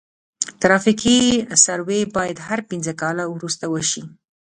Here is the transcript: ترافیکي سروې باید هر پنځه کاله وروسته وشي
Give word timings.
ترافیکي 0.61 1.19
سروې 1.63 2.01
باید 2.15 2.37
هر 2.47 2.59
پنځه 2.69 2.93
کاله 3.01 3.23
وروسته 3.29 3.65
وشي 3.73 4.03